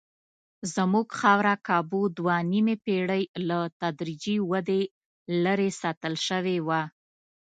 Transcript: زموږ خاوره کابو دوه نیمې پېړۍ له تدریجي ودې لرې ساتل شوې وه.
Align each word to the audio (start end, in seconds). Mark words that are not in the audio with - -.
زموږ 0.75 1.07
خاوره 1.19 1.55
کابو 1.67 2.01
دوه 2.17 2.35
نیمې 2.51 2.75
پېړۍ 2.85 3.23
له 3.47 3.59
تدریجي 3.81 4.37
ودې 4.51 4.81
لرې 5.43 5.69
ساتل 5.81 6.13
شوې 6.27 6.57
وه. 6.67 6.81